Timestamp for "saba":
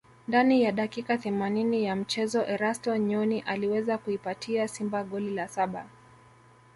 5.47-5.85